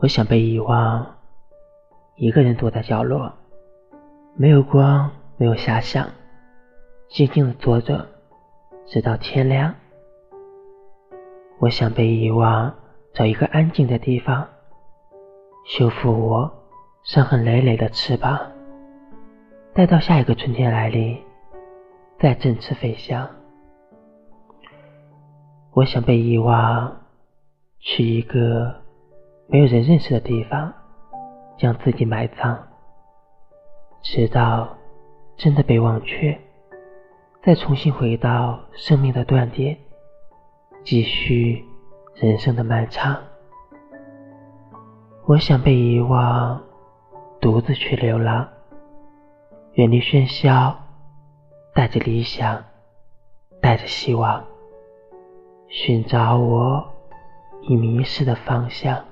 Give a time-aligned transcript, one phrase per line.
[0.00, 1.16] 我想被遗忘，
[2.14, 3.32] 一个人躲在角落，
[4.36, 6.08] 没有光，没有遐想，
[7.08, 8.06] 静静的坐着，
[8.86, 9.74] 直到天亮。
[11.58, 12.72] 我想被遗忘，
[13.12, 14.46] 找一个安静的地方，
[15.66, 16.48] 修复我
[17.02, 18.38] 伤痕累累的翅膀，
[19.74, 21.20] 待到下一个春天来临，
[22.20, 23.28] 再振翅飞翔。
[25.72, 27.00] 我想被遗忘，
[27.80, 28.86] 去一个。
[29.50, 30.70] 没有人认识的地方，
[31.56, 32.58] 将自己埋葬，
[34.02, 34.76] 直到
[35.38, 36.38] 真的被忘却，
[37.42, 39.74] 再重新回到生命的断点，
[40.84, 41.64] 继续
[42.16, 43.16] 人生的漫长。
[45.24, 46.62] 我想被遗忘，
[47.40, 48.46] 独自去流浪，
[49.72, 50.76] 远离喧嚣，
[51.74, 52.62] 带着理想，
[53.62, 54.44] 带着希望，
[55.68, 56.86] 寻找我
[57.62, 59.02] 已迷失的方向。